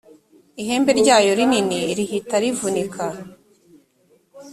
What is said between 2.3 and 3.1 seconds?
rivunika